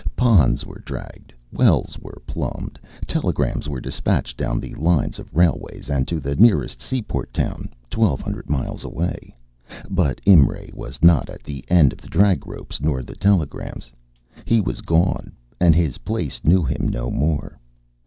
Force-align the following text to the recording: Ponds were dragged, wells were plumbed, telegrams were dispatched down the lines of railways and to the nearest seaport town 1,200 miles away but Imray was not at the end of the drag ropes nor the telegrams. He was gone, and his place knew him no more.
Ponds 0.15 0.65
were 0.65 0.81
dragged, 0.83 1.31
wells 1.53 1.99
were 2.01 2.23
plumbed, 2.25 2.79
telegrams 3.05 3.69
were 3.69 3.79
dispatched 3.79 4.35
down 4.35 4.59
the 4.59 4.73
lines 4.73 5.19
of 5.19 5.31
railways 5.31 5.91
and 5.91 6.07
to 6.07 6.19
the 6.19 6.35
nearest 6.35 6.81
seaport 6.81 7.31
town 7.31 7.69
1,200 7.93 8.49
miles 8.49 8.83
away 8.83 9.35
but 9.91 10.19
Imray 10.25 10.73
was 10.73 10.97
not 11.03 11.29
at 11.29 11.43
the 11.43 11.63
end 11.67 11.93
of 11.93 11.99
the 12.01 12.07
drag 12.09 12.47
ropes 12.47 12.81
nor 12.81 13.03
the 13.03 13.15
telegrams. 13.15 13.91
He 14.43 14.59
was 14.59 14.81
gone, 14.81 15.33
and 15.59 15.75
his 15.75 15.99
place 15.99 16.41
knew 16.43 16.63
him 16.63 16.87
no 16.87 17.11
more. 17.11 17.59